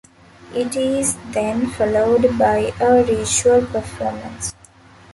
It 0.55 0.75
is 0.75 1.15
then 1.29 1.67
followed 1.69 2.35
by 2.39 2.73
a 2.79 3.03
ritual 3.03 3.63
performance. 3.67 4.55